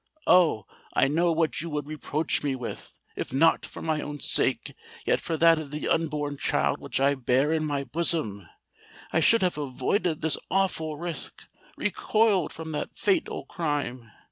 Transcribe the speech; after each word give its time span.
"Oh! 0.25 0.65
I 0.95 1.07
know 1.07 1.31
what 1.31 1.61
you 1.61 1.69
would 1.69 1.85
reproach 1.85 2.41
me 2.43 2.55
with! 2.55 2.97
If 3.15 3.31
not 3.31 3.67
for 3.67 3.83
my 3.83 4.01
own 4.01 4.19
sake—yet 4.19 5.21
for 5.21 5.37
that 5.37 5.59
of 5.59 5.69
the 5.69 5.87
unborn 5.87 6.37
child 6.39 6.81
which 6.81 6.99
I 6.99 7.13
bear 7.13 7.51
in 7.51 7.65
my 7.65 7.83
bosom, 7.83 8.47
I 9.13 9.19
should 9.19 9.43
have 9.43 9.59
avoided 9.59 10.23
this 10.23 10.39
awful 10.49 10.97
risk—recoiled 10.97 12.51
from 12.51 12.71
that 12.71 12.97
fatal 12.97 13.45
crime! 13.45 14.09